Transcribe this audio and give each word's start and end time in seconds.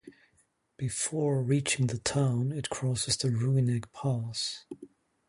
Before 0.77 1.43
reaching 1.43 1.85
the 1.85 1.99
town, 1.99 2.51
it 2.51 2.71
crosses 2.71 3.15
the 3.17 3.27
Rooinek 3.27 3.91
Pass. 3.93 4.65